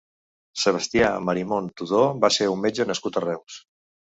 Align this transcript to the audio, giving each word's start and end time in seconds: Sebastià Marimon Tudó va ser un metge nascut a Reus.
Sebastià 0.61 1.09
Marimon 1.27 1.69
Tudó 1.81 2.01
va 2.25 2.33
ser 2.39 2.51
un 2.55 2.65
metge 2.67 2.89
nascut 2.93 3.21
a 3.21 3.25
Reus. 3.31 3.61